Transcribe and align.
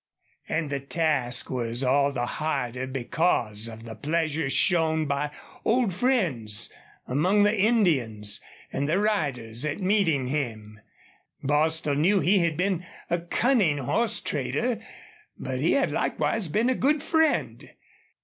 And 0.49 0.71
the 0.71 0.79
task 0.79 1.51
was 1.51 1.83
all 1.83 2.11
the 2.11 2.25
harder 2.25 2.87
because 2.87 3.67
of 3.67 3.83
the 3.85 3.93
pleasure 3.93 4.49
shown 4.49 5.05
by 5.05 5.29
old 5.63 5.93
friends 5.93 6.73
among 7.07 7.43
the 7.43 7.55
Indians 7.55 8.41
and 8.73 8.89
the 8.89 8.97
riders 8.97 9.63
at 9.63 9.79
meeting 9.79 10.25
him. 10.25 10.79
Bostil 11.43 11.93
knew 11.93 12.19
he 12.19 12.39
had 12.39 12.57
been 12.57 12.83
a 13.11 13.19
cunning 13.19 13.77
horse 13.77 14.19
trader, 14.19 14.81
but 15.37 15.59
he 15.59 15.73
had 15.73 15.91
likewise 15.91 16.47
been 16.47 16.71
a 16.71 16.73
good 16.73 17.03
friend. 17.03 17.69